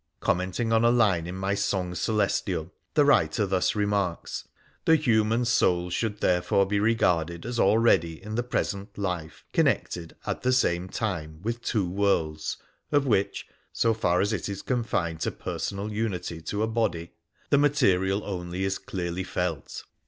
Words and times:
Commenting 0.19 0.73
on 0.73 0.83
a 0.83 0.89
line 0.89 1.27
in 1.27 1.35
my' 1.35 1.53
Song 1.69 1.93
Celestial,' 1.93 2.73
the 2.95 3.05
writer 3.05 3.45
thus 3.45 3.75
remarks:' 3.75 4.47
The 4.85 4.95
human 4.95 5.45
soul 5.45 5.91
should 5.91 6.21
therefore 6.21 6.65
be 6.65 6.79
regarded 6.79 7.45
as 7.45 7.59
already 7.59 8.19
in 8.19 8.33
the 8.33 8.41
present 8.41 8.97
life 8.97 9.45
connected 9.53 10.15
at 10.25 10.41
the 10.41 10.53
same 10.53 10.89
time 10.89 11.39
with 11.43 11.57
vi 11.57 11.61
INTRODUCTION 11.61 11.81
two 11.83 11.89
worlds, 11.91 12.57
of 12.91 13.05
which, 13.05 13.45
so 13.71 13.93
far 13.93 14.21
as 14.21 14.33
it 14.33 14.49
is 14.49 14.63
confined 14.63 15.19
to 15.19 15.29
personal 15.29 15.91
unity 15.93 16.41
to 16.41 16.63
a 16.63 16.67
body, 16.67 17.11
the 17.51 17.59
material 17.59 18.23
only 18.23 18.63
is 18.63 18.79
clearly 18.79 19.23
felt. 19.23 19.83